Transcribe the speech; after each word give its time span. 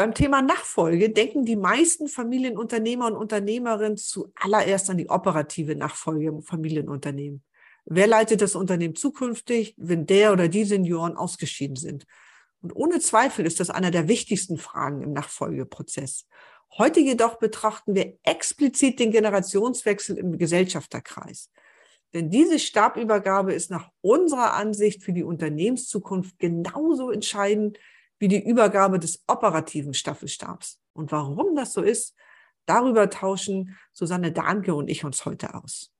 Beim 0.00 0.14
Thema 0.14 0.40
Nachfolge 0.40 1.10
denken 1.10 1.44
die 1.44 1.56
meisten 1.56 2.08
Familienunternehmer 2.08 3.04
und 3.04 3.16
Unternehmerinnen 3.16 3.98
zuallererst 3.98 4.88
an 4.88 4.96
die 4.96 5.10
operative 5.10 5.76
Nachfolge 5.76 6.28
im 6.28 6.42
Familienunternehmen. 6.42 7.44
Wer 7.84 8.06
leitet 8.06 8.40
das 8.40 8.54
Unternehmen 8.54 8.94
zukünftig, 8.94 9.74
wenn 9.76 10.06
der 10.06 10.32
oder 10.32 10.48
die 10.48 10.64
Senioren 10.64 11.18
ausgeschieden 11.18 11.76
sind? 11.76 12.06
Und 12.62 12.74
ohne 12.74 13.00
Zweifel 13.00 13.44
ist 13.44 13.60
das 13.60 13.68
einer 13.68 13.90
der 13.90 14.08
wichtigsten 14.08 14.56
Fragen 14.56 15.02
im 15.02 15.12
Nachfolgeprozess. 15.12 16.26
Heute 16.78 17.00
jedoch 17.00 17.38
betrachten 17.38 17.94
wir 17.94 18.16
explizit 18.22 19.00
den 19.00 19.10
Generationswechsel 19.10 20.16
im 20.16 20.38
Gesellschafterkreis. 20.38 21.50
Denn 22.14 22.30
diese 22.30 22.58
Stabübergabe 22.58 23.52
ist 23.52 23.70
nach 23.70 23.90
unserer 24.00 24.54
Ansicht 24.54 25.02
für 25.02 25.12
die 25.12 25.24
Unternehmenszukunft 25.24 26.38
genauso 26.38 27.10
entscheidend 27.10 27.78
wie 28.20 28.28
die 28.28 28.46
Übergabe 28.46 29.00
des 29.00 29.24
operativen 29.26 29.94
Staffelstabs. 29.94 30.78
Und 30.92 31.10
warum 31.10 31.56
das 31.56 31.72
so 31.72 31.82
ist, 31.82 32.14
darüber 32.66 33.10
tauschen 33.10 33.76
Susanne 33.92 34.30
Danke 34.30 34.74
und 34.74 34.88
ich 34.88 35.04
uns 35.04 35.24
heute 35.24 35.54
aus. 35.54 35.90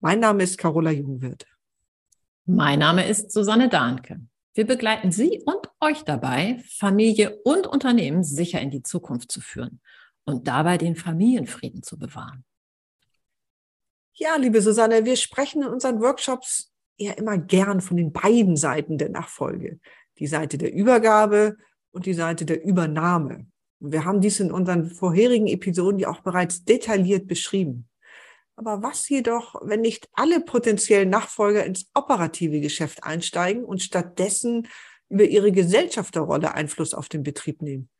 Mein 0.00 0.20
Name 0.20 0.42
ist 0.42 0.58
Carola 0.58 0.90
Jungwirth. 0.90 1.46
Mein 2.46 2.78
Name 2.78 3.06
ist 3.06 3.30
Susanne 3.30 3.68
Dahnke. 3.68 4.20
Wir 4.54 4.66
begleiten 4.66 5.12
Sie 5.12 5.42
und 5.44 5.70
euch 5.80 6.02
dabei, 6.04 6.62
Familie 6.78 7.40
und 7.44 7.66
Unternehmen 7.66 8.24
sicher 8.24 8.60
in 8.60 8.70
die 8.70 8.82
Zukunft 8.82 9.30
zu 9.30 9.42
führen 9.42 9.80
und 10.24 10.48
dabei 10.48 10.78
den 10.78 10.96
Familienfrieden 10.96 11.82
zu 11.82 11.98
bewahren. 11.98 12.44
Ja, 14.14 14.36
liebe 14.36 14.62
Susanne, 14.62 15.04
wir 15.04 15.16
sprechen 15.16 15.62
in 15.62 15.68
unseren 15.68 16.00
Workshops 16.00 16.72
ja 16.96 17.12
immer 17.12 17.36
gern 17.36 17.82
von 17.82 17.98
den 17.98 18.12
beiden 18.12 18.56
Seiten 18.56 18.96
der 18.96 19.10
Nachfolge 19.10 19.78
die 20.18 20.26
Seite 20.26 20.58
der 20.58 20.72
Übergabe 20.72 21.56
und 21.90 22.06
die 22.06 22.14
Seite 22.14 22.44
der 22.44 22.62
Übernahme. 22.62 23.46
Und 23.78 23.92
wir 23.92 24.04
haben 24.04 24.20
dies 24.20 24.40
in 24.40 24.50
unseren 24.50 24.90
vorherigen 24.90 25.46
Episoden 25.46 25.98
ja 25.98 26.08
auch 26.08 26.20
bereits 26.20 26.64
detailliert 26.64 27.26
beschrieben. 27.26 27.88
Aber 28.56 28.82
was 28.82 29.08
jedoch, 29.08 29.54
wenn 29.62 29.82
nicht 29.82 30.08
alle 30.14 30.40
potenziellen 30.40 31.10
Nachfolger 31.10 31.64
ins 31.66 31.86
operative 31.92 32.60
Geschäft 32.60 33.04
einsteigen 33.04 33.64
und 33.64 33.82
stattdessen 33.82 34.68
über 35.10 35.24
ihre 35.24 35.52
Gesellschafterrolle 35.52 36.54
Einfluss 36.54 36.94
auf 36.94 37.08
den 37.10 37.22
Betrieb 37.22 37.60
nehmen? 37.60 37.90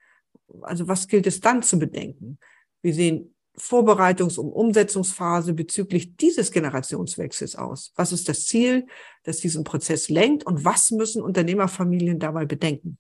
Also 0.63 0.89
was 0.89 1.09
gilt 1.09 1.27
es 1.27 1.41
dann 1.41 1.63
zu 1.63 1.79
bedenken? 1.79 2.39
Wir 2.81 2.95
sehen 2.95 3.36
Vorbereitungs- 3.59 4.39
und 4.39 4.53
Umsetzungsphase 4.53 5.55
bezüglich 5.55 6.17
dieses 6.17 6.51
Generationswechsels 6.51 7.57
aus? 7.57 7.93
Was 7.97 8.13
ist 8.13 8.29
das 8.29 8.47
Ziel, 8.47 8.87
das 9.25 9.39
diesen 9.39 9.65
Prozess 9.65 10.09
lenkt 10.09 10.45
und 10.45 10.65
was 10.65 10.91
müssen 10.91 11.23
Unternehmerfamilien 11.23 12.19
dabei 12.19 12.45
bedenken? 12.45 12.99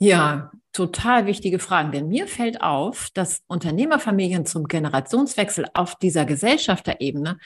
Ja, 0.00 0.52
total 0.72 1.26
wichtige 1.26 1.58
Fragen, 1.58 1.90
denn 1.90 2.06
mir 2.06 2.28
fällt 2.28 2.62
auf, 2.62 3.08
dass 3.14 3.42
Unternehmerfamilien 3.48 4.46
zum 4.46 4.68
Generationswechsel 4.68 5.66
auf 5.74 5.96
dieser 5.96 6.24
Gesellschafterebene 6.24 7.38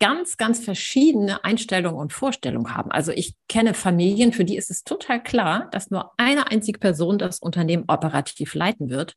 ganz, 0.00 0.36
ganz 0.36 0.60
verschiedene 0.60 1.44
Einstellungen 1.44 1.98
und 1.98 2.12
Vorstellungen 2.12 2.74
haben. 2.74 2.90
Also 2.90 3.12
ich 3.12 3.34
kenne 3.48 3.74
Familien, 3.74 4.32
für 4.32 4.44
die 4.44 4.56
ist 4.56 4.70
es 4.70 4.84
total 4.84 5.22
klar, 5.22 5.68
dass 5.72 5.90
nur 5.90 6.12
eine 6.16 6.50
einzige 6.50 6.78
Person 6.78 7.18
das 7.18 7.40
Unternehmen 7.40 7.84
operativ 7.88 8.54
leiten 8.54 8.88
wird 8.88 9.14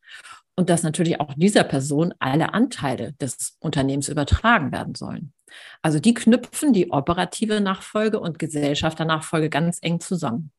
und 0.55 0.69
dass 0.69 0.83
natürlich 0.83 1.19
auch 1.19 1.33
dieser 1.35 1.63
Person 1.63 2.13
alle 2.19 2.53
Anteile 2.53 3.13
des 3.13 3.57
Unternehmens 3.59 4.09
übertragen 4.09 4.71
werden 4.71 4.95
sollen. 4.95 5.33
Also 5.81 5.99
die 5.99 6.13
knüpfen 6.13 6.73
die 6.73 6.91
operative 6.91 7.61
Nachfolge 7.61 8.19
und 8.19 8.39
Gesellschafternachfolge 8.39 9.49
ganz 9.49 9.79
eng 9.81 9.99
zusammen. 9.99 10.51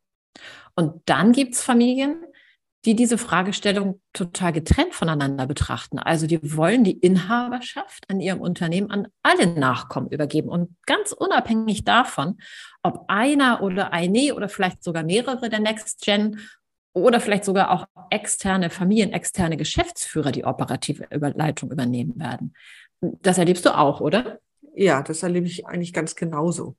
Und 0.75 1.03
dann 1.07 1.33
gibt 1.33 1.55
es 1.55 1.63
Familien, 1.63 2.17
die 2.85 2.97
diese 2.97 3.17
Fragestellung 3.17 4.01
total 4.13 4.53
getrennt 4.53 4.93
voneinander 4.93 5.47
betrachten. 5.47 6.01
Also 6.01 6.27
die 6.27 6.57
wollen 6.57 6.83
die 6.83 6.99
Inhaberschaft 6.99 8.11
an 8.11 8.21
ihrem 8.21 8.41
Unternehmen 8.41 8.91
an 8.91 9.07
alle 9.23 9.47
Nachkommen 9.47 10.11
übergeben 10.11 10.49
und 10.49 10.75
ganz 10.87 11.13
unabhängig 11.13 11.85
davon, 11.85 12.39
ob 12.83 13.05
einer 13.07 13.63
oder 13.63 13.93
eine 13.93 14.35
oder 14.35 14.49
vielleicht 14.49 14.83
sogar 14.83 15.05
mehrere 15.05 15.49
der 15.49 15.61
Next 15.61 16.03
Gen 16.03 16.41
oder 16.93 17.21
vielleicht 17.21 17.45
sogar 17.45 17.71
auch 17.71 17.87
externe 18.11 18.71
familienexterne 18.71 19.57
Geschäftsführer 19.57 20.33
die 20.33 20.45
operative 20.45 21.07
Überleitung 21.11 21.71
übernehmen 21.71 22.19
werden. 22.19 22.55
Das 23.01 23.39
erlebst 23.39 23.65
du 23.65 23.77
auch, 23.77 24.01
oder? 24.01 24.39
Ja, 24.75 25.03
das 25.03 25.23
erlebe 25.23 25.47
ich 25.47 25.67
eigentlich 25.67 25.93
ganz 25.93 26.15
genauso. 26.15 26.77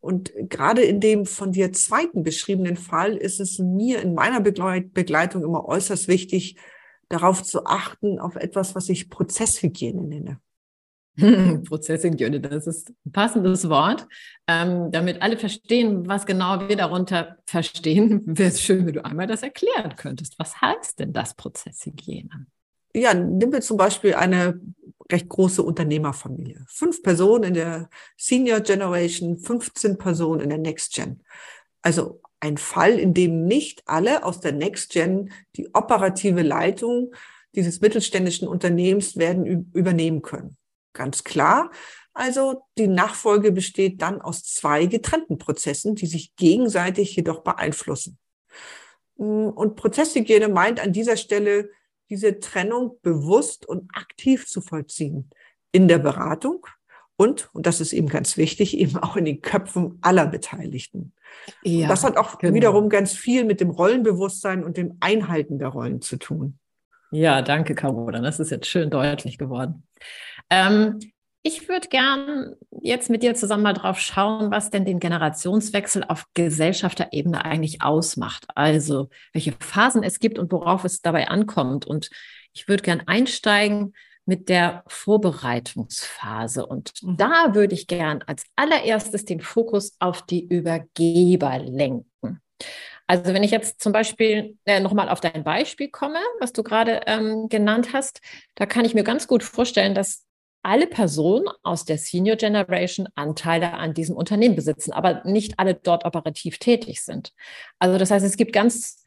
Und 0.00 0.32
gerade 0.50 0.82
in 0.82 1.00
dem 1.00 1.24
von 1.24 1.52
dir 1.52 1.72
zweiten 1.72 2.22
beschriebenen 2.22 2.76
Fall 2.76 3.16
ist 3.16 3.40
es 3.40 3.58
mir 3.58 4.02
in 4.02 4.14
meiner 4.14 4.40
Begleitung 4.40 5.42
immer 5.42 5.66
äußerst 5.66 6.08
wichtig, 6.08 6.56
darauf 7.08 7.42
zu 7.42 7.64
achten, 7.64 8.18
auf 8.18 8.36
etwas, 8.36 8.74
was 8.74 8.88
ich 8.88 9.08
Prozesshygiene 9.08 10.02
nenne. 10.02 10.40
Prozesshygiene, 11.68 12.40
das 12.40 12.66
ist 12.66 12.90
ein 13.06 13.12
passendes 13.12 13.68
Wort. 13.68 14.06
Ähm, 14.48 14.90
damit 14.90 15.22
alle 15.22 15.36
verstehen, 15.36 16.08
was 16.08 16.26
genau 16.26 16.68
wir 16.68 16.76
darunter 16.76 17.38
verstehen, 17.46 18.22
wäre 18.26 18.48
es 18.48 18.60
schön, 18.60 18.86
wenn 18.86 18.94
du 18.94 19.04
einmal 19.04 19.26
das 19.26 19.42
erklären 19.42 19.94
könntest. 19.96 20.38
Was 20.38 20.60
heißt 20.60 20.98
denn 20.98 21.12
das 21.12 21.34
Prozesshygiene? 21.34 22.46
Ja, 22.94 23.14
nimm 23.14 23.52
wir 23.52 23.60
zum 23.60 23.76
Beispiel 23.76 24.14
eine 24.14 24.60
recht 25.10 25.28
große 25.28 25.62
Unternehmerfamilie. 25.62 26.64
Fünf 26.68 27.02
Personen 27.02 27.44
in 27.44 27.54
der 27.54 27.88
Senior 28.16 28.60
Generation, 28.60 29.38
15 29.38 29.98
Personen 29.98 30.40
in 30.40 30.48
der 30.48 30.58
Next 30.58 30.94
Gen. 30.94 31.22
Also 31.82 32.20
ein 32.40 32.56
Fall, 32.56 32.98
in 32.98 33.14
dem 33.14 33.44
nicht 33.44 33.82
alle 33.86 34.24
aus 34.24 34.40
der 34.40 34.52
Next 34.52 34.92
Gen 34.92 35.30
die 35.56 35.74
operative 35.74 36.42
Leitung 36.42 37.14
dieses 37.54 37.80
mittelständischen 37.80 38.48
Unternehmens 38.48 39.16
werden 39.16 39.46
übernehmen 39.72 40.22
können. 40.22 40.56
Ganz 40.94 41.22
klar. 41.22 41.70
Also 42.14 42.62
die 42.78 42.88
Nachfolge 42.88 43.52
besteht 43.52 44.00
dann 44.00 44.22
aus 44.22 44.42
zwei 44.44 44.86
getrennten 44.86 45.36
Prozessen, 45.36 45.94
die 45.94 46.06
sich 46.06 46.34
gegenseitig 46.36 47.14
jedoch 47.16 47.42
beeinflussen. 47.42 48.18
Mm, 49.16 49.48
und 49.48 49.76
Prozesshygiene 49.76 50.48
meint 50.48 50.80
an 50.80 50.92
dieser 50.92 51.18
Stelle, 51.18 51.68
diese 52.08 52.40
Trennung 52.40 52.98
bewusst 53.02 53.66
und 53.66 53.90
aktiv 53.94 54.46
zu 54.46 54.62
vollziehen. 54.62 55.28
In 55.72 55.88
der 55.88 55.98
Beratung 55.98 56.66
und, 57.16 57.48
und 57.52 57.66
das 57.66 57.80
ist 57.80 57.92
eben 57.92 58.08
ganz 58.08 58.36
wichtig, 58.36 58.76
eben 58.76 58.96
auch 58.96 59.16
in 59.16 59.24
den 59.24 59.40
Köpfen 59.40 59.98
aller 60.00 60.26
Beteiligten. 60.26 61.12
Ja, 61.62 61.88
das 61.88 62.02
hat 62.02 62.16
auch 62.16 62.38
genau. 62.38 62.54
wiederum 62.54 62.88
ganz 62.88 63.12
viel 63.12 63.44
mit 63.44 63.60
dem 63.60 63.70
Rollenbewusstsein 63.70 64.64
und 64.64 64.76
dem 64.76 64.96
Einhalten 65.00 65.58
der 65.58 65.68
Rollen 65.68 66.00
zu 66.00 66.16
tun. 66.16 66.58
Ja, 67.12 67.42
danke, 67.42 67.76
Carola. 67.76 68.20
Das 68.20 68.40
ist 68.40 68.50
jetzt 68.50 68.66
schön 68.66 68.90
deutlich 68.90 69.38
geworden. 69.38 69.86
Ähm, 70.50 70.98
ich 71.46 71.68
würde 71.68 71.88
gern 71.88 72.54
jetzt 72.80 73.10
mit 73.10 73.22
dir 73.22 73.34
zusammen 73.34 73.64
mal 73.64 73.74
drauf 73.74 74.00
schauen, 74.00 74.50
was 74.50 74.70
denn 74.70 74.86
den 74.86 74.98
Generationswechsel 74.98 76.02
auf 76.04 76.24
Gesellschafterebene 76.32 77.44
eigentlich 77.44 77.82
ausmacht. 77.82 78.46
Also, 78.54 79.10
welche 79.34 79.52
Phasen 79.52 80.02
es 80.02 80.20
gibt 80.20 80.38
und 80.38 80.50
worauf 80.52 80.84
es 80.84 81.02
dabei 81.02 81.28
ankommt. 81.28 81.86
Und 81.86 82.08
ich 82.54 82.66
würde 82.66 82.82
gern 82.82 83.02
einsteigen 83.06 83.92
mit 84.24 84.48
der 84.48 84.84
Vorbereitungsphase. 84.86 86.64
Und 86.64 86.92
mhm. 87.02 87.18
da 87.18 87.54
würde 87.54 87.74
ich 87.74 87.86
gern 87.86 88.22
als 88.26 88.44
allererstes 88.56 89.26
den 89.26 89.40
Fokus 89.40 89.96
auf 89.98 90.22
die 90.22 90.46
Übergeber 90.46 91.58
lenken. 91.58 92.40
Also 93.06 93.34
wenn 93.34 93.42
ich 93.42 93.50
jetzt 93.50 93.82
zum 93.82 93.92
Beispiel 93.92 94.56
äh, 94.64 94.80
nochmal 94.80 95.10
auf 95.10 95.20
dein 95.20 95.44
Beispiel 95.44 95.90
komme, 95.90 96.20
was 96.40 96.54
du 96.54 96.62
gerade 96.62 97.02
ähm, 97.06 97.50
genannt 97.50 97.90
hast, 97.92 98.22
da 98.54 98.64
kann 98.64 98.86
ich 98.86 98.94
mir 98.94 99.04
ganz 99.04 99.26
gut 99.26 99.42
vorstellen, 99.42 99.94
dass 99.94 100.24
alle 100.64 100.86
Personen 100.86 101.46
aus 101.62 101.84
der 101.84 101.98
Senior 101.98 102.36
Generation 102.36 103.08
Anteile 103.14 103.74
an 103.74 103.94
diesem 103.94 104.16
Unternehmen 104.16 104.56
besitzen, 104.56 104.92
aber 104.92 105.22
nicht 105.24 105.58
alle 105.58 105.74
dort 105.74 106.04
operativ 106.04 106.58
tätig 106.58 107.02
sind. 107.02 107.32
Also 107.78 107.98
das 107.98 108.10
heißt, 108.10 108.24
es 108.24 108.36
gibt 108.36 108.52
ganz 108.52 109.02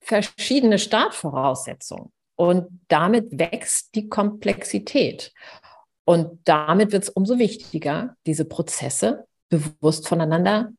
verschiedene 0.00 0.78
Startvoraussetzungen 0.78 2.12
und 2.36 2.68
damit 2.88 3.38
wächst 3.38 3.94
die 3.94 4.08
Komplexität. 4.08 5.32
Und 6.04 6.40
damit 6.44 6.92
wird 6.92 7.04
es 7.04 7.08
umso 7.10 7.38
wichtiger, 7.38 8.16
diese 8.26 8.44
Prozesse 8.44 9.26
bewusst 9.48 10.08
voneinander 10.08 10.72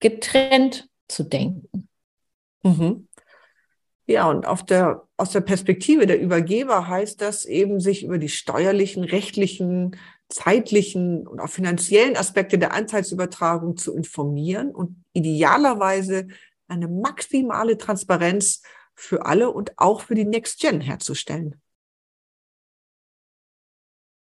getrennt 0.00 0.88
zu 1.08 1.24
denken. 1.24 1.88
Mhm. 2.62 3.08
Ja, 4.06 4.28
und 4.28 4.46
auf 4.46 4.64
der 4.64 5.06
aus 5.20 5.32
der 5.32 5.42
Perspektive 5.42 6.06
der 6.06 6.20
Übergeber 6.20 6.88
heißt 6.88 7.20
das 7.20 7.44
eben, 7.44 7.78
sich 7.78 8.04
über 8.04 8.18
die 8.18 8.30
steuerlichen, 8.30 9.04
rechtlichen, 9.04 9.96
zeitlichen 10.30 11.26
und 11.26 11.40
auch 11.40 11.50
finanziellen 11.50 12.16
Aspekte 12.16 12.58
der 12.58 12.72
Anteilsübertragung 12.72 13.76
zu 13.76 13.94
informieren 13.94 14.74
und 14.74 15.04
idealerweise 15.12 16.28
eine 16.68 16.88
maximale 16.88 17.76
Transparenz 17.76 18.62
für 18.94 19.26
alle 19.26 19.50
und 19.50 19.78
auch 19.78 20.00
für 20.02 20.14
die 20.14 20.24
Next 20.24 20.60
Gen 20.60 20.80
herzustellen. 20.80 21.60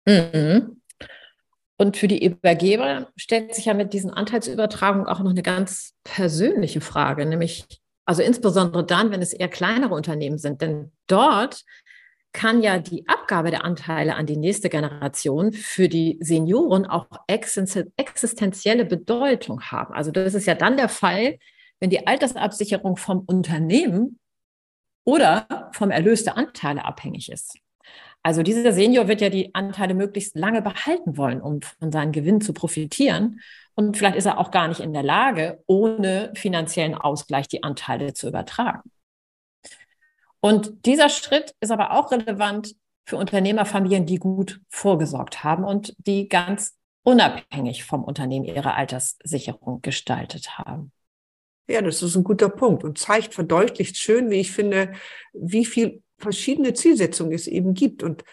Mhm. 0.07 0.81
Und 1.77 1.97
für 1.97 2.09
die 2.09 2.25
Übergeber 2.25 3.11
stellt 3.17 3.55
sich 3.55 3.67
ja 3.67 3.75
mit 3.75 3.93
diesen 3.93 4.11
Anteilsübertragungen 4.11 5.07
auch 5.07 5.21
noch 5.21 5.31
eine 5.31 5.43
ganz 5.43 5.95
persönliche 6.05 6.81
Frage, 6.81 7.27
nämlich 7.27 7.67
also 8.11 8.23
insbesondere 8.23 8.85
dann, 8.85 9.12
wenn 9.12 9.23
es 9.23 9.33
eher 9.33 9.47
kleinere 9.47 9.95
Unternehmen 9.95 10.37
sind, 10.37 10.62
denn 10.62 10.91
dort 11.07 11.65
kann 12.33 12.61
ja 12.61 12.81
die 12.81 13.07
Abgabe 13.07 13.53
der 13.53 13.65
Anteile 13.65 14.17
an 14.17 14.27
die 14.27 14.37
nächste 14.37 14.69
Generation 14.69 15.53
für 15.53 15.89
die 15.89 16.19
Senioren 16.21 16.87
auch 16.87 17.07
existenzielle 17.29 18.85
Bedeutung 18.85 19.62
haben. 19.62 19.95
Also 19.95 20.11
das 20.11 20.35
ist 20.35 20.47
ja 20.47 20.57
dann 20.57 20.77
der 20.77 20.89
Fall, 20.89 21.39
wenn 21.79 21.91
die 21.91 22.05
Altersabsicherung 22.09 22.97
vom 22.97 23.21
Unternehmen 23.21 24.19
oder 25.05 25.71
vom 25.73 25.93
Erlös 25.93 26.25
der 26.25 26.37
Anteile 26.37 26.85
abhängig 26.85 27.31
ist. 27.31 27.59
Also 28.22 28.43
dieser 28.43 28.72
Senior 28.72 29.08
wird 29.08 29.22
ja 29.22 29.31
die 29.31 29.55
Anteile 29.55 29.94
möglichst 29.94 30.37
lange 30.37 30.61
behalten 30.61 31.17
wollen, 31.17 31.40
um 31.40 31.62
von 31.62 31.90
seinem 31.90 32.12
Gewinn 32.12 32.40
zu 32.40 32.52
profitieren. 32.52 33.40
Und 33.75 33.96
vielleicht 33.96 34.17
ist 34.17 34.26
er 34.26 34.38
auch 34.38 34.50
gar 34.50 34.69
nicht 34.69 34.81
in 34.81 34.93
der 34.93 35.02
Lage, 35.02 35.62
ohne 35.67 36.32
finanziellen 36.34 36.94
Ausgleich 36.94 37.49
die 37.49 37.62
Anteile 37.62 38.12
zu 38.12 38.28
übertragen. 38.28 38.90
Und 40.40 40.87
dieser 40.87 41.08
Schritt 41.08 41.55
ist 41.61 41.70
aber 41.70 41.93
auch 41.93 42.11
relevant 42.12 42.75
für 43.06 43.17
Unternehmerfamilien, 43.17 44.06
die 44.06 44.17
gut 44.17 44.61
vorgesorgt 44.69 45.43
haben 45.43 45.64
und 45.64 45.94
die 45.99 46.28
ganz 46.28 46.76
unabhängig 47.02 47.84
vom 47.84 48.05
Unternehmen 48.05 48.44
ihre 48.44 48.75
Alterssicherung 48.75 49.81
gestaltet 49.81 50.58
haben. 50.58 50.93
Ja, 51.69 51.82
das 51.82 52.02
ist 52.02 52.17
ein 52.17 52.25
guter 52.25 52.49
Punkt 52.49 52.84
und 52.84 52.99
zeigt 52.99 53.32
verdeutlicht 53.32 53.96
schön, 53.96 54.31
wie 54.31 54.40
ich 54.40 54.52
finde, 54.52 54.93
wie 55.32 55.64
viel 55.64 56.02
verschiedene 56.20 56.75
Zielsetzungen 56.75 57.32
es 57.32 57.46
eben 57.46 57.75
gibt 57.75 58.02
und 58.02 58.25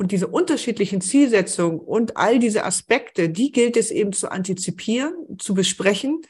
und 0.00 0.12
diese 0.12 0.28
unterschiedlichen 0.28 1.02
Zielsetzungen 1.02 1.78
und 1.78 2.16
all 2.16 2.38
diese 2.38 2.64
Aspekte, 2.64 3.28
die 3.28 3.52
gilt 3.52 3.76
es 3.76 3.90
eben 3.90 4.14
zu 4.14 4.30
antizipieren, 4.30 5.12
zu 5.38 5.52
besprechen 5.52 6.22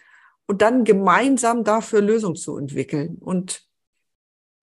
und 0.49 0.61
dann 0.61 0.83
gemeinsam 0.83 1.63
dafür 1.63 2.01
Lösungen 2.01 2.35
zu 2.35 2.59
entwickeln. 2.59 3.19
Und 3.21 3.63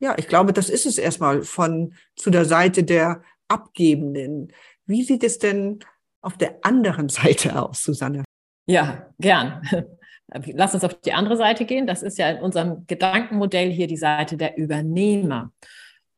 ja, 0.02 0.18
ich 0.18 0.28
glaube, 0.28 0.52
das 0.52 0.70
ist 0.70 0.86
es 0.86 0.98
erstmal 0.98 1.44
von 1.44 1.94
zu 2.18 2.32
der 2.32 2.44
Seite 2.44 2.84
der 2.84 3.24
Abgebenden. 3.48 4.52
Wie 4.86 5.04
sieht 5.04 5.24
es 5.24 5.40
denn 5.40 5.80
auf 6.20 6.38
der 6.38 6.58
anderen 6.64 7.08
Seite 7.10 7.62
aus, 7.62 7.84
Susanne? 7.84 8.26
Ja, 8.66 9.14
gern. 9.20 9.62
Lass 10.48 10.74
uns 10.74 10.84
auf 10.84 11.00
die 11.00 11.14
andere 11.14 11.38
Seite 11.38 11.64
gehen. 11.64 11.88
Das 11.88 12.04
ist 12.04 12.18
ja 12.18 12.30
in 12.30 12.44
unserem 12.44 12.86
Gedankenmodell 12.88 13.72
hier 13.72 13.88
die 13.88 13.96
Seite 13.96 14.36
der 14.36 14.58
Übernehmer. 14.58 15.54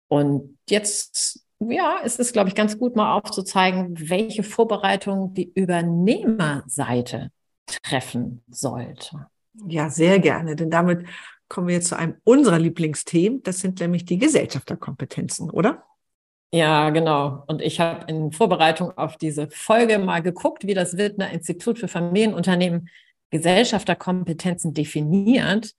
Und 0.09 0.57
jetzt, 0.69 1.45
ja, 1.59 1.99
ist 1.99 2.19
es, 2.19 2.33
glaube 2.33 2.49
ich, 2.49 2.55
ganz 2.55 2.77
gut 2.77 2.97
mal 2.97 3.13
aufzuzeigen, 3.13 4.09
welche 4.09 4.43
Vorbereitungen 4.43 5.33
die 5.33 5.51
Übernehmerseite 5.53 7.31
treffen 7.65 8.43
sollte. 8.49 9.27
Ja, 9.67 9.89
sehr 9.89 10.19
gerne, 10.19 10.55
denn 10.55 10.69
damit 10.69 11.05
kommen 11.47 11.67
wir 11.67 11.75
jetzt 11.75 11.87
zu 11.87 11.97
einem 11.97 12.15
unserer 12.23 12.59
Lieblingsthemen. 12.59 13.41
Das 13.43 13.59
sind 13.59 13.79
nämlich 13.79 14.05
die 14.05 14.17
Gesellschafterkompetenzen, 14.17 15.49
oder? 15.49 15.83
Ja, 16.51 16.89
genau. 16.89 17.43
Und 17.47 17.61
ich 17.61 17.79
habe 17.79 18.05
in 18.07 18.31
Vorbereitung 18.31 18.97
auf 18.97 19.17
diese 19.17 19.49
Folge 19.51 19.99
mal 19.99 20.21
geguckt, 20.21 20.65
wie 20.65 20.73
das 20.73 20.97
Wildner 20.97 21.31
Institut 21.31 21.77
für 21.77 21.87
Familienunternehmen 21.87 22.89
Gesellschafterkompetenzen 23.29 24.73
definiert. 24.73 25.75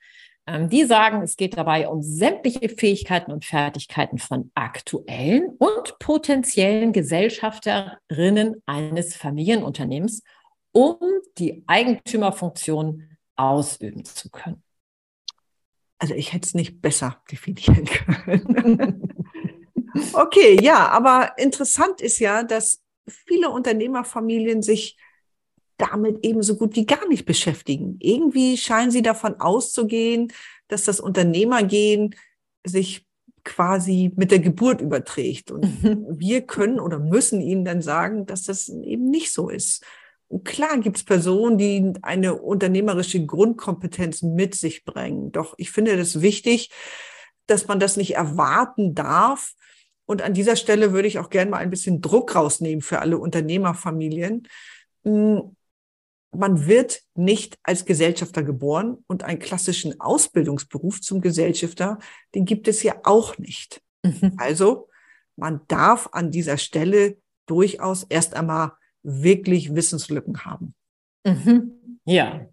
Ähm, 0.50 0.68
die 0.68 0.84
sagen, 0.84 1.22
es 1.22 1.36
geht 1.36 1.56
dabei 1.56 1.86
um 1.86 2.02
sämtliche 2.02 2.68
Fähigkeiten 2.68 3.30
und 3.30 3.44
Fertigkeiten 3.44 4.18
von 4.18 4.50
aktuellen 4.54 5.50
und 5.58 5.96
potenziellen 6.00 6.92
Gesellschafterinnen 6.92 8.60
eines 8.66 9.14
Familienunternehmens, 9.14 10.24
um 10.72 10.96
die 11.38 11.62
Eigentümerfunktion 11.68 13.16
ausüben 13.36 14.04
zu 14.04 14.28
können. 14.28 14.60
Also 15.98 16.14
ich 16.14 16.32
hätte 16.32 16.46
es 16.46 16.54
nicht 16.54 16.82
besser 16.82 17.22
definieren 17.30 17.84
können. 17.84 19.24
okay, 20.14 20.58
ja, 20.60 20.88
aber 20.88 21.38
interessant 21.38 22.00
ist 22.00 22.18
ja, 22.18 22.42
dass 22.42 22.82
viele 23.06 23.50
Unternehmerfamilien 23.50 24.62
sich 24.62 24.96
damit 25.80 26.24
eben 26.24 26.42
so 26.42 26.56
gut 26.56 26.76
wie 26.76 26.86
gar 26.86 27.08
nicht 27.08 27.24
beschäftigen. 27.24 27.96
Irgendwie 28.00 28.56
scheinen 28.56 28.90
sie 28.90 29.02
davon 29.02 29.40
auszugehen, 29.40 30.32
dass 30.68 30.84
das 30.84 31.00
Unternehmergehen 31.00 32.14
sich 32.64 33.06
quasi 33.44 34.12
mit 34.16 34.30
der 34.30 34.40
Geburt 34.40 34.80
überträgt. 34.80 35.50
Und 35.50 35.82
mhm. 35.82 36.06
wir 36.18 36.42
können 36.42 36.80
oder 36.80 36.98
müssen 36.98 37.40
ihnen 37.40 37.64
dann 37.64 37.82
sagen, 37.82 38.26
dass 38.26 38.44
das 38.44 38.68
eben 38.68 39.10
nicht 39.10 39.32
so 39.32 39.48
ist. 39.48 39.84
Und 40.28 40.44
klar 40.44 40.78
gibt 40.78 40.98
es 40.98 41.04
Personen, 41.04 41.58
die 41.58 41.92
eine 42.02 42.34
unternehmerische 42.36 43.24
Grundkompetenz 43.24 44.22
mit 44.22 44.54
sich 44.54 44.84
bringen. 44.84 45.32
Doch 45.32 45.54
ich 45.56 45.70
finde 45.72 45.96
das 45.96 46.20
wichtig, 46.20 46.70
dass 47.46 47.66
man 47.66 47.80
das 47.80 47.96
nicht 47.96 48.14
erwarten 48.14 48.94
darf. 48.94 49.54
Und 50.06 50.22
an 50.22 50.34
dieser 50.34 50.56
Stelle 50.56 50.92
würde 50.92 51.08
ich 51.08 51.18
auch 51.18 51.30
gerne 51.30 51.50
mal 51.50 51.58
ein 51.58 51.70
bisschen 51.70 52.00
Druck 52.00 52.36
rausnehmen 52.36 52.82
für 52.82 53.00
alle 53.00 53.18
Unternehmerfamilien. 53.18 54.46
Man 56.32 56.66
wird 56.66 57.02
nicht 57.14 57.58
als 57.62 57.84
Gesellschafter 57.84 58.42
geboren 58.42 58.98
und 59.08 59.24
einen 59.24 59.40
klassischen 59.40 60.00
Ausbildungsberuf 60.00 61.00
zum 61.00 61.20
Gesellschafter, 61.20 61.98
den 62.34 62.44
gibt 62.44 62.68
es 62.68 62.82
ja 62.82 62.94
auch 63.02 63.36
nicht. 63.38 63.82
Mhm. 64.02 64.34
Also 64.36 64.88
man 65.36 65.62
darf 65.68 66.08
an 66.12 66.30
dieser 66.30 66.58
Stelle 66.58 67.16
durchaus 67.46 68.04
erst 68.04 68.34
einmal 68.34 68.72
wirklich 69.02 69.74
Wissenslücken 69.74 70.44
haben. 70.44 70.74
Mhm. 71.24 72.00
Ja. 72.04 72.46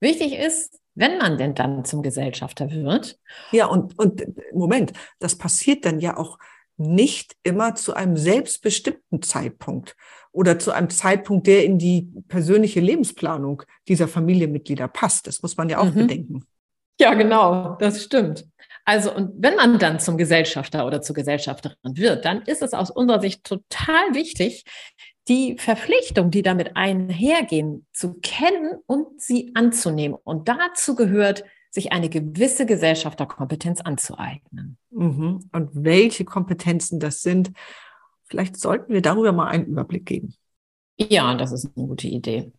Wichtig 0.00 0.34
ist, 0.34 0.80
wenn 0.94 1.18
man 1.18 1.38
denn 1.38 1.54
dann 1.54 1.84
zum 1.84 2.02
Gesellschafter 2.02 2.70
wird. 2.70 3.18
Ja, 3.52 3.66
und, 3.66 3.98
und 3.98 4.24
Moment, 4.52 4.92
das 5.18 5.36
passiert 5.36 5.84
dann 5.84 6.00
ja 6.00 6.16
auch 6.16 6.38
nicht 6.80 7.36
immer 7.42 7.74
zu 7.74 7.94
einem 7.94 8.16
selbstbestimmten 8.16 9.22
Zeitpunkt 9.22 9.96
oder 10.32 10.58
zu 10.58 10.72
einem 10.72 10.90
Zeitpunkt, 10.90 11.46
der 11.46 11.64
in 11.64 11.78
die 11.78 12.10
persönliche 12.28 12.80
Lebensplanung 12.80 13.62
dieser 13.88 14.08
Familienmitglieder 14.08 14.88
passt. 14.88 15.26
Das 15.26 15.42
muss 15.42 15.56
man 15.56 15.68
ja 15.68 15.78
auch 15.78 15.92
mhm. 15.92 15.94
bedenken. 15.94 16.44
Ja, 17.00 17.14
genau, 17.14 17.76
das 17.80 18.02
stimmt. 18.02 18.46
Also, 18.84 19.14
und 19.14 19.32
wenn 19.36 19.56
man 19.56 19.78
dann 19.78 20.00
zum 20.00 20.16
Gesellschafter 20.16 20.86
oder 20.86 21.00
zur 21.00 21.14
Gesellschafterin 21.14 21.76
wird, 21.84 22.24
dann 22.24 22.42
ist 22.42 22.62
es 22.62 22.72
aus 22.72 22.90
unserer 22.90 23.20
Sicht 23.20 23.44
total 23.44 24.14
wichtig, 24.14 24.64
die 25.28 25.56
Verpflichtung, 25.58 26.30
die 26.30 26.42
damit 26.42 26.76
einhergehen, 26.76 27.86
zu 27.92 28.14
kennen 28.20 28.74
und 28.86 29.20
sie 29.20 29.52
anzunehmen. 29.54 30.18
Und 30.22 30.48
dazu 30.48 30.94
gehört, 30.94 31.44
sich 31.70 31.92
eine 31.92 32.08
gewisse 32.08 32.66
Gesellschafterkompetenz 32.66 33.80
anzueignen. 33.80 34.76
Mhm. 34.90 35.48
Und 35.52 35.70
welche 35.72 36.24
Kompetenzen 36.24 36.98
das 36.98 37.22
sind, 37.22 37.52
vielleicht 38.24 38.56
sollten 38.58 38.92
wir 38.92 39.02
darüber 39.02 39.32
mal 39.32 39.48
einen 39.48 39.66
Überblick 39.66 40.06
geben. 40.06 40.34
Ja, 40.98 41.34
das 41.34 41.52
ist 41.52 41.70
eine 41.76 41.86
gute 41.86 42.08
Idee. 42.08 42.52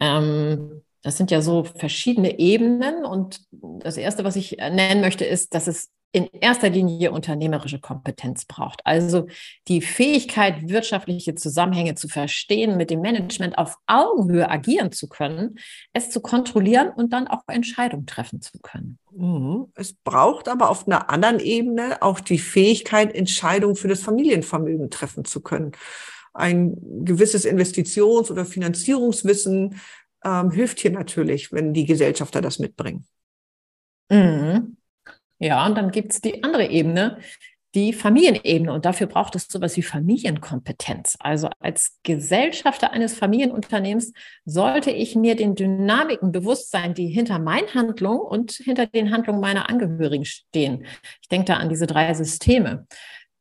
Ähm, 0.00 0.82
das 1.02 1.18
sind 1.18 1.30
ja 1.30 1.42
so 1.42 1.64
verschiedene 1.64 2.38
Ebenen. 2.38 3.04
Und 3.04 3.44
das 3.50 3.96
Erste, 3.96 4.24
was 4.24 4.36
ich 4.36 4.52
nennen 4.52 5.00
möchte, 5.00 5.24
ist, 5.24 5.54
dass 5.54 5.66
es 5.66 5.90
in 6.14 6.28
erster 6.28 6.70
Linie 6.70 7.10
unternehmerische 7.10 7.80
Kompetenz 7.80 8.44
braucht. 8.44 8.86
Also 8.86 9.26
die 9.66 9.80
Fähigkeit, 9.80 10.68
wirtschaftliche 10.68 11.34
Zusammenhänge 11.34 11.96
zu 11.96 12.06
verstehen, 12.06 12.76
mit 12.76 12.90
dem 12.90 13.00
Management 13.00 13.58
auf 13.58 13.78
Augenhöhe 13.88 14.48
agieren 14.48 14.92
zu 14.92 15.08
können, 15.08 15.58
es 15.92 16.10
zu 16.10 16.20
kontrollieren 16.20 16.90
und 16.94 17.12
dann 17.12 17.26
auch 17.26 17.42
Entscheidungen 17.48 18.06
treffen 18.06 18.40
zu 18.40 18.60
können. 18.62 19.00
Mhm. 19.10 19.72
Es 19.74 19.92
braucht 19.92 20.48
aber 20.48 20.70
auf 20.70 20.86
einer 20.86 21.10
anderen 21.10 21.40
Ebene 21.40 22.00
auch 22.00 22.20
die 22.20 22.38
Fähigkeit, 22.38 23.12
Entscheidungen 23.12 23.74
für 23.74 23.88
das 23.88 24.00
Familienvermögen 24.00 24.90
treffen 24.90 25.24
zu 25.24 25.40
können. 25.40 25.72
Ein 26.32 26.76
gewisses 27.04 27.44
Investitions- 27.44 28.30
oder 28.30 28.44
Finanzierungswissen 28.44 29.80
ähm, 30.24 30.52
hilft 30.52 30.78
hier 30.78 30.92
natürlich, 30.92 31.50
wenn 31.50 31.74
die 31.74 31.86
Gesellschafter 31.86 32.40
das 32.40 32.60
mitbringen. 32.60 33.04
Mhm. 34.10 34.76
Ja, 35.38 35.66
und 35.66 35.76
dann 35.76 35.90
gibt 35.90 36.12
es 36.12 36.20
die 36.20 36.42
andere 36.42 36.68
Ebene, 36.68 37.18
die 37.74 37.92
Familienebene. 37.92 38.72
Und 38.72 38.84
dafür 38.84 39.06
braucht 39.06 39.34
es 39.34 39.46
sowas 39.48 39.76
wie 39.76 39.82
Familienkompetenz. 39.82 41.16
Also 41.18 41.48
als 41.58 41.98
Gesellschafter 42.04 42.92
eines 42.92 43.14
Familienunternehmens 43.14 44.12
sollte 44.44 44.90
ich 44.90 45.16
mir 45.16 45.34
den 45.34 45.54
Dynamiken 45.54 46.30
bewusst 46.30 46.70
sein, 46.70 46.94
die 46.94 47.08
hinter 47.08 47.38
meinen 47.38 47.74
Handlungen 47.74 48.20
und 48.20 48.52
hinter 48.52 48.86
den 48.86 49.10
Handlungen 49.10 49.40
meiner 49.40 49.68
Angehörigen 49.68 50.24
stehen. 50.24 50.86
Ich 51.20 51.28
denke 51.28 51.46
da 51.46 51.54
an 51.54 51.68
diese 51.68 51.86
drei 51.86 52.14
Systeme. 52.14 52.86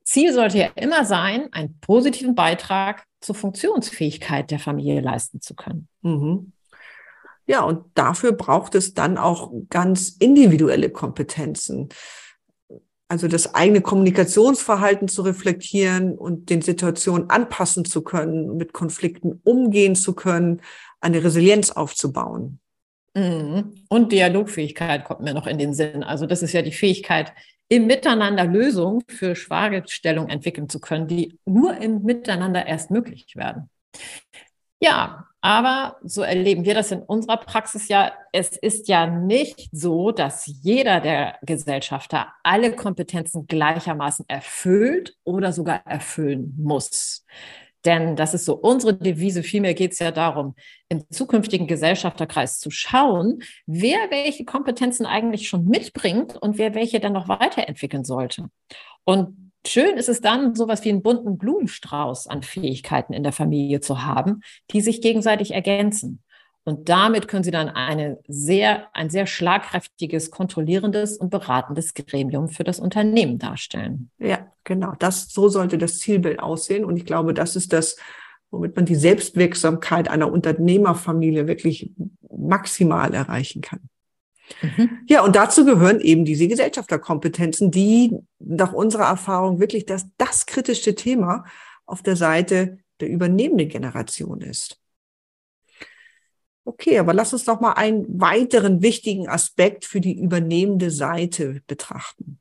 Ziel 0.03 0.33
sollte 0.33 0.57
ja 0.57 0.69
immer 0.75 1.05
sein, 1.05 1.47
einen 1.51 1.79
positiven 1.79 2.35
Beitrag 2.35 3.05
zur 3.21 3.35
Funktionsfähigkeit 3.35 4.51
der 4.51 4.59
Familie 4.59 4.99
leisten 4.99 5.39
zu 5.41 5.55
können. 5.55 5.87
Mhm. 6.01 6.51
Ja, 7.45 7.63
und 7.63 7.85
dafür 7.95 8.31
braucht 8.31 8.75
es 8.75 8.93
dann 8.93 9.17
auch 9.17 9.51
ganz 9.69 10.09
individuelle 10.19 10.89
Kompetenzen. 10.89 11.89
Also 13.09 13.27
das 13.27 13.53
eigene 13.53 13.81
Kommunikationsverhalten 13.81 15.07
zu 15.07 15.21
reflektieren 15.21 16.17
und 16.17 16.49
den 16.49 16.61
Situationen 16.61 17.29
anpassen 17.29 17.85
zu 17.85 18.01
können, 18.01 18.57
mit 18.57 18.73
Konflikten 18.73 19.39
umgehen 19.43 19.95
zu 19.95 20.13
können, 20.13 20.61
eine 21.01 21.23
Resilienz 21.23 21.69
aufzubauen. 21.69 22.59
Mhm. 23.13 23.85
Und 23.89 24.11
Dialogfähigkeit 24.11 25.05
kommt 25.05 25.21
mir 25.21 25.33
noch 25.33 25.47
in 25.47 25.57
den 25.57 25.73
Sinn. 25.73 26.03
Also 26.03 26.25
das 26.25 26.41
ist 26.41 26.53
ja 26.53 26.61
die 26.61 26.71
Fähigkeit, 26.71 27.33
im 27.67 27.87
Miteinander 27.87 28.45
Lösungen 28.45 29.01
für 29.07 29.35
Fragestellungen 29.35 30.29
entwickeln 30.29 30.69
zu 30.69 30.79
können, 30.79 31.07
die 31.07 31.37
nur 31.45 31.77
im 31.77 32.03
Miteinander 32.03 32.65
erst 32.65 32.91
möglich 32.91 33.35
werden. 33.35 33.69
Ja, 34.83 35.27
aber 35.39 35.95
so 36.03 36.23
erleben 36.23 36.65
wir 36.65 36.73
das 36.73 36.91
in 36.91 37.01
unserer 37.01 37.37
Praxis 37.37 37.87
ja. 37.87 38.11
Es 38.33 38.57
ist 38.57 38.89
ja 38.89 39.07
nicht 39.07 39.69
so, 39.71 40.11
dass 40.11 40.45
jeder 40.61 40.99
der 40.99 41.37
Gesellschafter 41.41 42.33
alle 42.43 42.75
Kompetenzen 42.75 43.47
gleichermaßen 43.47 44.25
erfüllt 44.27 45.15
oder 45.23 45.53
sogar 45.53 45.85
erfüllen 45.85 46.53
muss. 46.57 47.25
Denn 47.85 48.17
das 48.17 48.33
ist 48.33 48.43
so 48.43 48.55
unsere 48.55 48.93
Devise. 48.93 49.41
Vielmehr 49.41 49.73
geht 49.73 49.93
es 49.93 49.99
ja 49.99 50.11
darum, 50.11 50.53
im 50.89 51.09
zukünftigen 51.09 51.67
Gesellschafterkreis 51.67 52.59
zu 52.59 52.69
schauen, 52.69 53.41
wer 53.65 53.99
welche 54.09 54.43
Kompetenzen 54.43 55.05
eigentlich 55.05 55.47
schon 55.47 55.65
mitbringt 55.65 56.35
und 56.35 56.57
wer 56.57 56.75
welche 56.75 56.99
dann 56.99 57.13
noch 57.13 57.29
weiterentwickeln 57.29 58.03
sollte. 58.03 58.49
Und 59.05 59.42
schön 59.65 59.97
ist 59.97 60.09
es 60.09 60.21
dann, 60.21 60.55
sowas 60.55 60.83
wie 60.83 60.89
einen 60.89 61.01
bunten 61.01 61.37
Blumenstrauß 61.37 62.27
an 62.27 62.43
Fähigkeiten 62.43 63.13
in 63.13 63.23
der 63.23 63.31
Familie 63.31 63.79
zu 63.81 64.03
haben, 64.03 64.41
die 64.71 64.81
sich 64.81 65.01
gegenseitig 65.01 65.53
ergänzen. 65.53 66.23
Und 66.65 66.87
damit 66.87 67.27
können 67.27 67.43
Sie 67.43 67.51
dann 67.51 67.69
eine 67.69 68.19
sehr, 68.27 68.87
ein 68.93 69.09
sehr 69.09 69.27
schlagkräftiges, 69.27 70.31
kontrollierendes 70.31 71.17
und 71.17 71.29
beratendes 71.29 71.93
Gremium 71.93 72.47
für 72.47 72.63
das 72.63 72.79
Unternehmen 72.79 73.37
darstellen. 73.37 74.09
Ja, 74.17 74.47
genau. 74.63 74.93
Das, 74.97 75.29
so 75.29 75.49
sollte 75.49 75.77
das 75.77 75.99
Zielbild 75.99 76.39
aussehen. 76.39 76.85
Und 76.85 76.95
ich 76.95 77.05
glaube, 77.05 77.33
das 77.33 77.57
ist 77.57 77.73
das, 77.73 77.97
womit 78.49 78.77
man 78.77 78.85
die 78.85 78.95
Selbstwirksamkeit 78.95 80.07
einer 80.09 80.31
Unternehmerfamilie 80.31 81.47
wirklich 81.47 81.91
maximal 82.29 83.13
erreichen 83.13 83.61
kann. 83.61 83.81
Mhm. 84.61 85.05
Ja, 85.07 85.23
und 85.23 85.35
dazu 85.35 85.65
gehören 85.65 85.99
eben 85.99 86.25
diese 86.25 86.47
Gesellschafterkompetenzen, 86.47 87.71
die 87.71 88.17
nach 88.39 88.73
unserer 88.73 89.05
Erfahrung 89.05 89.59
wirklich 89.59 89.85
das, 89.85 90.05
das 90.17 90.45
kritischste 90.45 90.95
Thema 90.95 91.45
auf 91.85 92.01
der 92.01 92.15
Seite 92.15 92.79
der 92.99 93.09
übernehmenden 93.09 93.69
Generation 93.69 94.41
ist. 94.41 94.79
Okay, 96.65 96.97
aber 96.97 97.13
lass 97.13 97.33
uns 97.33 97.43
doch 97.43 97.59
mal 97.59 97.73
einen 97.73 98.05
weiteren 98.21 98.81
wichtigen 98.81 99.27
Aspekt 99.27 99.83
für 99.83 99.99
die 99.99 100.17
übernehmende 100.17 100.91
Seite 100.91 101.61
betrachten. 101.67 102.39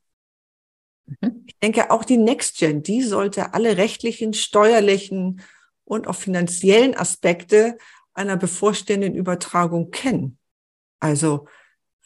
Mhm. 1.07 1.45
Ich 1.47 1.59
denke, 1.59 1.91
auch 1.91 2.05
die 2.05 2.19
NextGen, 2.19 2.83
die 2.83 3.03
sollte 3.03 3.55
alle 3.55 3.77
rechtlichen, 3.77 4.33
steuerlichen 4.33 5.41
und 5.85 6.07
auch 6.07 6.15
finanziellen 6.15 6.97
Aspekte 6.97 7.77
einer 8.15 8.37
bevorstehenden 8.37 9.15
Übertragung 9.15 9.91
kennen. 9.91 10.39
Also, 11.01 11.49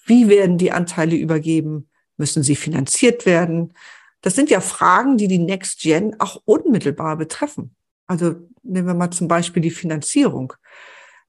wie 0.07 0.29
werden 0.29 0.59
die 0.59 0.73
Anteile 0.73 1.17
übergeben? 1.17 1.89
Müssen 2.17 2.43
sie 2.43 2.57
finanziert 2.57 3.27
werden? 3.27 3.75
Das 4.23 4.35
sind 4.35 4.51
ja 4.51 4.61
Fragen, 4.61 5.19
die 5.19 5.29
die 5.29 5.39
NextGen 5.39 6.19
auch 6.19 6.41
unmittelbar 6.45 7.17
betreffen. 7.17 7.77
Also 8.07 8.35
nehmen 8.63 8.87
wir 8.87 8.95
mal 8.95 9.11
zum 9.11 9.29
Beispiel 9.29 9.63
die 9.63 9.71
Finanzierung 9.71 10.53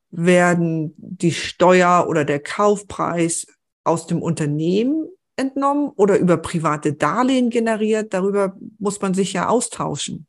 werden 0.09 0.93
die 0.97 1.33
Steuer 1.33 2.07
oder 2.07 2.23
der 2.25 2.39
Kaufpreis 2.39 3.47
aus 3.83 4.07
dem 4.07 4.21
Unternehmen 4.21 5.07
entnommen 5.35 5.89
oder 5.95 6.17
über 6.17 6.37
private 6.37 6.93
Darlehen 6.93 7.49
generiert. 7.49 8.13
Darüber 8.13 8.57
muss 8.79 9.01
man 9.01 9.13
sich 9.13 9.33
ja 9.33 9.47
austauschen. 9.49 10.27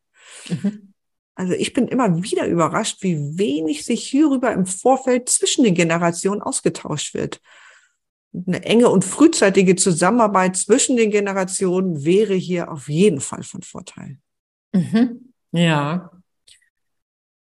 Mhm. 0.49 0.93
Also 1.35 1.55
ich 1.55 1.73
bin 1.73 1.87
immer 1.87 2.23
wieder 2.23 2.47
überrascht, 2.47 3.03
wie 3.03 3.39
wenig 3.39 3.85
sich 3.85 4.03
hierüber 4.03 4.53
im 4.53 4.67
Vorfeld 4.67 5.29
zwischen 5.29 5.65
den 5.65 5.75
Generationen 5.75 6.43
ausgetauscht 6.43 7.15
wird. 7.15 7.41
Eine 8.35 8.63
enge 8.65 8.89
und 8.89 9.05
frühzeitige 9.05 9.77
Zusammenarbeit 9.77 10.57
zwischen 10.57 10.97
den 10.97 11.11
Generationen 11.11 12.05
wäre 12.05 12.35
hier 12.35 12.71
auf 12.71 12.89
jeden 12.89 13.21
Fall 13.21 13.43
von 13.43 13.63
Vorteil. 13.63 14.19
Mhm. 14.73 15.33
Ja, 15.53 16.11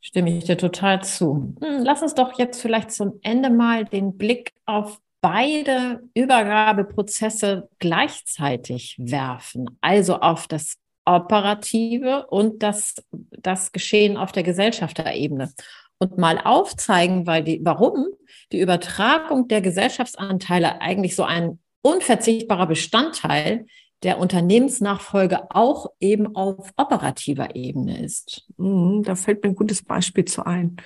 Stimme 0.06 0.36
ich 0.36 0.44
dir 0.44 0.58
total 0.58 1.02
zu. 1.02 1.56
Hm, 1.62 1.82
lass 1.82 2.02
uns 2.02 2.12
doch 2.12 2.38
jetzt 2.38 2.60
vielleicht 2.60 2.90
zum 2.90 3.20
Ende 3.22 3.48
mal 3.48 3.86
den 3.86 4.18
Blick 4.18 4.52
auf 4.66 5.00
beide 5.22 6.02
Übergabeprozesse 6.12 7.70
gleichzeitig 7.78 8.96
werfen, 8.98 9.78
also 9.80 10.20
auf 10.20 10.46
das 10.46 10.76
Operative 11.06 12.26
und 12.26 12.62
das, 12.62 12.96
das 13.30 13.72
Geschehen 13.72 14.18
auf 14.18 14.30
der 14.32 14.42
Gesellschafterebene 14.42 15.54
und 15.98 16.18
mal 16.18 16.38
aufzeigen, 16.38 17.26
weil 17.26 17.44
die, 17.44 17.60
warum 17.62 18.06
die 18.52 18.60
Übertragung 18.60 19.48
der 19.48 19.60
Gesellschaftsanteile 19.60 20.80
eigentlich 20.80 21.16
so 21.16 21.24
ein 21.24 21.58
unverzichtbarer 21.82 22.66
Bestandteil 22.66 23.66
der 24.02 24.18
Unternehmensnachfolge 24.18 25.50
auch 25.50 25.90
eben 25.98 26.36
auf 26.36 26.70
operativer 26.76 27.56
Ebene 27.56 28.04
ist. 28.04 28.46
Mhm, 28.58 29.02
da 29.02 29.14
fällt 29.14 29.42
mir 29.42 29.50
ein 29.50 29.56
gutes 29.56 29.82
Beispiel 29.82 30.24
zu 30.24 30.44
ein. 30.44 30.76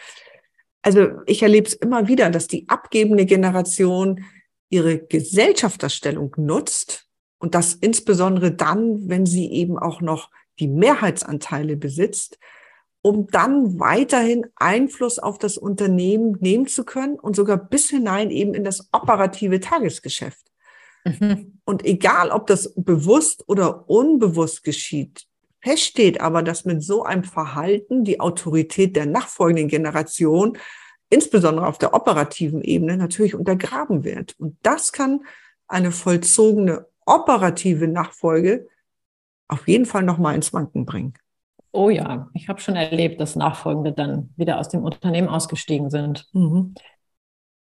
Also 0.82 1.08
ich 1.26 1.42
erlebe 1.42 1.66
es 1.66 1.74
immer 1.74 2.06
wieder, 2.06 2.30
dass 2.30 2.46
die 2.46 2.68
abgebende 2.68 3.26
Generation 3.26 4.24
ihre 4.70 4.98
Gesellschafterstellung 4.98 6.34
nutzt 6.36 7.06
und 7.38 7.54
das 7.54 7.74
insbesondere 7.74 8.52
dann, 8.52 9.08
wenn 9.08 9.26
sie 9.26 9.50
eben 9.50 9.78
auch 9.78 10.00
noch 10.00 10.30
die 10.60 10.68
Mehrheitsanteile 10.68 11.76
besitzt, 11.76 12.38
um 13.02 13.28
dann 13.28 13.78
weiterhin 13.78 14.46
Einfluss 14.56 15.18
auf 15.18 15.38
das 15.38 15.56
Unternehmen 15.56 16.36
nehmen 16.40 16.66
zu 16.66 16.84
können 16.84 17.18
und 17.18 17.36
sogar 17.36 17.56
bis 17.56 17.90
hinein 17.90 18.30
eben 18.30 18.54
in 18.54 18.64
das 18.64 18.88
operative 18.92 19.60
Tagesgeschäft. 19.60 20.46
Mhm. 21.04 21.60
Und 21.64 21.84
egal, 21.84 22.30
ob 22.30 22.46
das 22.46 22.74
bewusst 22.76 23.44
oder 23.46 23.88
unbewusst 23.88 24.64
geschieht, 24.64 25.26
feststeht 25.60 26.20
aber, 26.20 26.42
dass 26.42 26.64
mit 26.64 26.82
so 26.82 27.04
einem 27.04 27.24
Verhalten 27.24 28.04
die 28.04 28.20
Autorität 28.20 28.96
der 28.96 29.06
nachfolgenden 29.06 29.68
Generation, 29.68 30.58
insbesondere 31.10 31.66
auf 31.66 31.78
der 31.78 31.94
operativen 31.94 32.62
Ebene, 32.62 32.96
natürlich 32.96 33.34
untergraben 33.34 34.04
wird. 34.04 34.34
Und 34.38 34.56
das 34.62 34.92
kann 34.92 35.20
eine 35.66 35.92
vollzogene 35.92 36.86
operative 37.06 37.88
Nachfolge 37.88 38.66
auf 39.48 39.66
jeden 39.66 39.86
Fall 39.86 40.02
nochmal 40.02 40.34
ins 40.34 40.52
Wanken 40.52 40.84
bringen. 40.84 41.14
Oh 41.72 41.90
ja, 41.90 42.28
ich 42.34 42.48
habe 42.48 42.60
schon 42.60 42.76
erlebt, 42.76 43.20
dass 43.20 43.36
Nachfolgende 43.36 43.92
dann 43.92 44.30
wieder 44.36 44.58
aus 44.58 44.68
dem 44.68 44.82
Unternehmen 44.82 45.28
ausgestiegen 45.28 45.90
sind. 45.90 46.26
Mhm. 46.32 46.74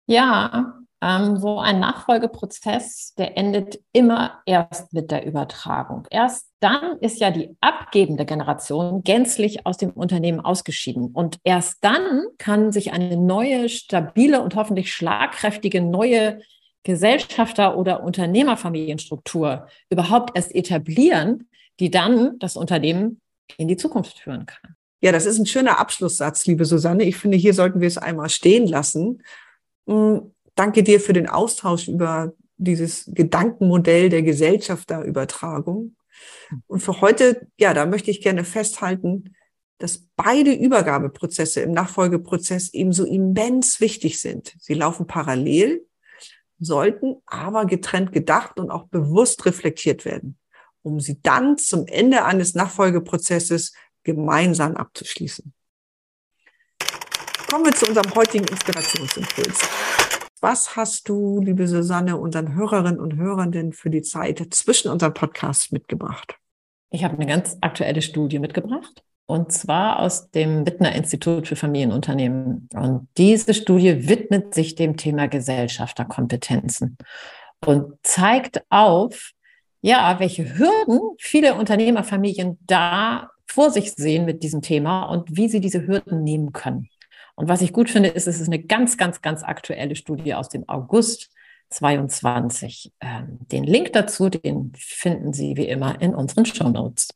Ja, 0.07 0.75
ähm, 1.05 1.39
so 1.39 1.59
ein 1.59 1.81
Nachfolgeprozess, 1.81 3.15
der 3.19 3.37
endet 3.37 3.79
immer 3.93 4.41
erst 4.47 4.93
mit 4.93 5.11
der 5.11 5.27
Übertragung. 5.27 6.07
Erst 6.11 6.51
dann 6.61 6.99
ist 7.01 7.21
ja 7.21 7.31
die 7.31 7.57
abgebende 7.61 8.25
Generation 8.25 9.03
gänzlich 9.03 9.67
aus 9.67 9.77
dem 9.77 9.91
Unternehmen 9.91 10.41
ausgeschieden. 10.41 11.09
Und 11.13 11.39
erst 11.45 11.85
dann 11.85 12.25
kann 12.39 12.73
sich 12.73 12.93
eine 12.93 13.17
neue, 13.17 13.69
stabile 13.69 14.43
und 14.43 14.55
hoffentlich 14.57 14.93
schlagkräftige 14.95 15.83
neue 15.83 16.41
Gesellschafter- 16.85 17.77
oder 17.77 18.03
Unternehmerfamilienstruktur 18.03 19.67
überhaupt 19.91 20.37
erst 20.37 20.55
etablieren, 20.55 21.49
die 21.81 21.91
dann 21.91 22.39
das 22.39 22.57
Unternehmen 22.57 23.21
in 23.57 23.69
die 23.69 23.77
Zukunft 23.77 24.19
führen 24.19 24.47
kann. 24.47 24.77
Ja, 25.01 25.13
das 25.13 25.27
ist 25.27 25.39
ein 25.39 25.47
schöner 25.47 25.79
Abschlusssatz, 25.79 26.47
liebe 26.47 26.65
Susanne. 26.65 27.05
Ich 27.05 27.17
finde, 27.17 27.37
hier 27.37 27.53
sollten 27.53 27.81
wir 27.81 27.89
es 27.89 27.99
einmal 27.99 28.31
stehen 28.31 28.67
lassen. 28.67 29.23
Hm, 29.87 30.33
danke 30.55 30.83
dir 30.83 31.01
für 31.01 31.13
den 31.13 31.29
Austausch 31.29 31.89
über 31.89 32.33
dieses 32.57 33.11
Gedankenmodell 33.13 34.09
der 34.09 34.23
Gesellschafterübertragung. 34.23 35.97
Und 36.67 36.81
für 36.81 37.01
heute, 37.01 37.49
ja, 37.59 37.75
da 37.75 37.87
möchte 37.87 38.11
ich 38.11 38.23
gerne 38.23 38.45
festhalten, 38.45 39.35
dass 39.79 40.07
beide 40.17 40.53
Übergabeprozesse 40.53 41.61
im 41.61 41.73
Nachfolgeprozess 41.73 42.73
ebenso 42.73 43.05
immens 43.05 43.81
wichtig 43.81 44.21
sind. 44.21 44.55
Sie 44.59 44.75
laufen 44.75 45.07
parallel, 45.07 45.87
sollten 46.59 47.17
aber 47.27 47.67
getrennt 47.67 48.13
gedacht 48.13 48.59
und 48.59 48.71
auch 48.71 48.85
bewusst 48.85 49.45
reflektiert 49.45 50.05
werden. 50.05 50.39
Um 50.85 51.01
sie 51.01 51.21
dann 51.23 51.59
zum 51.59 51.87
Ende 51.87 52.25
eines 52.25 52.55
Nachfolgeprozesses 52.55 53.73
gemeinsam 54.05 54.77
abzuschließen. 54.77 55.53
Kommen 57.51 57.65
wir 57.65 57.75
zu 57.75 57.87
unserem 57.87 58.15
heutigen 58.15 58.47
Inspirationsimpuls. 58.47 59.61
Was 60.41 60.77
hast 60.77 61.09
du, 61.09 61.41
liebe 61.41 61.67
Susanne, 61.67 62.19
unseren 62.19 62.55
Hörerinnen 62.55 63.01
und 63.01 63.17
Hörern 63.17 63.51
denn 63.51 63.73
für 63.73 63.89
die 63.89 64.03
Zeit 64.03 64.47
zwischen 64.51 64.91
unseren 64.91 65.15
Podcasts 65.15 65.73
mitgebracht? 65.73 66.37
Ich 66.91 67.03
habe 67.03 67.15
eine 67.15 67.27
ganz 67.27 67.57
aktuelle 67.61 68.03
Studie 68.03 68.39
mitgebracht. 68.39 69.03
Und 69.27 69.53
zwar 69.53 70.01
aus 70.01 70.31
dem 70.33 70.67
Wittner 70.67 70.95
Institut 70.95 71.49
für 71.49 71.57
Familienunternehmen. 71.57 72.69
Und 72.75 73.09
diese 73.17 73.55
Studie 73.55 74.07
widmet 74.07 74.53
sich 74.53 74.75
dem 74.75 74.99
Thema 74.99 75.29
Gesellschafterkompetenzen 75.29 76.99
und 77.65 77.95
zeigt 78.03 78.63
auf, 78.69 79.33
ja, 79.85 80.17
welche 80.19 80.57
Hürden 80.57 80.99
viele 81.19 81.57
Unternehmerfamilien 81.57 82.57
da 82.67 83.31
vor 83.47 83.71
sich 83.71 83.93
sehen 83.93 84.25
mit 84.25 84.43
diesem 84.43 84.63
Thema 84.63 85.03
und 85.05 85.37
wie 85.37 85.47
sie 85.47 85.61
diese 85.61 85.87
Hürden 85.87 86.25
nehmen 86.25 86.53
können. 86.53 86.89
Und 87.35 87.51
was 87.51 87.61
ich 87.61 87.75
gut 87.75 87.91
finde, 87.91 88.09
ist, 88.09 88.27
es 88.27 88.41
ist 88.41 88.47
eine 88.47 88.63
ganz, 88.63 88.97
ganz, 88.97 89.21
ganz 89.21 89.43
aktuelle 89.43 89.95
Studie 89.95 90.33
aus 90.33 90.49
dem 90.49 90.67
August 90.71 91.29
22. 91.69 92.93
Ähm, 93.03 93.41
den 93.53 93.65
Link 93.65 93.93
dazu, 93.93 94.31
den 94.31 94.73
finden 94.75 95.35
Sie 95.35 95.55
wie 95.59 95.69
immer 95.69 96.01
in 96.01 96.15
unseren 96.15 96.47
Show 96.47 96.71
Notes. 96.71 97.09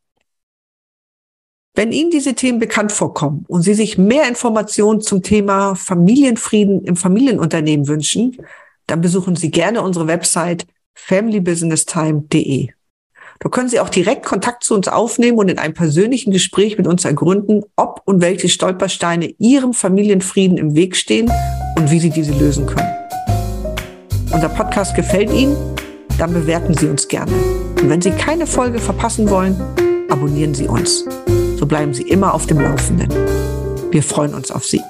Wenn 1.75 1.91
Ihnen 1.91 2.11
diese 2.11 2.35
Themen 2.35 2.59
bekannt 2.59 2.93
vorkommen 2.93 3.47
und 3.49 3.63
Sie 3.63 3.75
sich 3.75 3.97
mehr 3.97 4.29
Informationen 4.29 5.01
zum 5.01 5.23
Thema 5.23 5.75
Familienfrieden 5.75 6.85
im 6.85 6.97
Familienunternehmen 6.97 7.89
wünschen, 7.89 8.37
dann 8.87 9.01
besuchen 9.01 9.37
Sie 9.37 9.51
gerne 9.51 9.81
unsere 9.81 10.07
Website 10.07 10.67
familybusinesstime.de. 10.99 12.69
Da 13.41 13.49
können 13.49 13.69
Sie 13.69 13.79
auch 13.79 13.89
direkt 13.89 14.27
Kontakt 14.27 14.65
zu 14.65 14.75
uns 14.75 14.89
aufnehmen 14.89 15.39
und 15.39 15.49
in 15.49 15.59
einem 15.59 15.75
persönlichen 15.75 16.33
Gespräch 16.33 16.77
mit 16.77 16.89
uns 16.89 17.05
ergründen, 17.05 17.63
ob 17.77 18.03
und 18.05 18.21
welche 18.21 18.49
Stolpersteine 18.49 19.33
Ihrem 19.39 19.75
Familienfrieden 19.75 20.59
im 20.59 20.75
Weg 20.75 20.97
stehen 20.97 21.31
und 21.77 21.91
wie 21.91 22.01
Sie 22.01 22.11
diese 22.11 22.33
lösen 22.33 22.67
können. 22.67 22.89
Unser 24.33 24.49
Podcast 24.49 24.97
gefällt 24.97 25.33
Ihnen? 25.33 25.57
Dann 26.19 26.33
bewerten 26.33 26.75
Sie 26.75 26.89
uns 26.89 27.07
gerne. 27.07 27.33
Und 27.81 27.89
wenn 27.89 28.03
Sie 28.03 28.11
keine 28.11 28.47
Folge 28.47 28.81
verpassen 28.81 29.31
wollen, 29.31 29.57
abonnieren 30.11 30.55
Sie 30.55 30.67
uns. 30.67 31.05
So 31.57 31.65
bleiben 31.65 31.95
Sie 31.95 32.03
immer 32.03 32.35
auf 32.35 32.47
dem 32.47 32.59
Laufenden. 32.59 33.09
Wir 33.93 34.03
freuen 34.03 34.35
uns 34.35 34.51
auf 34.51 34.65
Sie. 34.65 34.83